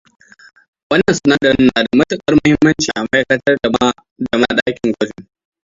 [0.89, 3.93] Wannan sinadarin na da matuƙar muhimmanci a ma'aikatar da
[4.39, 5.25] ma ɗakin gwajin.